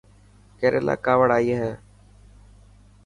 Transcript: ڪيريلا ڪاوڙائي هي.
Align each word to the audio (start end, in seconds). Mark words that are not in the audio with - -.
ڪيريلا 0.59 0.95
ڪاوڙائي 1.05 1.51
هي. 1.61 1.71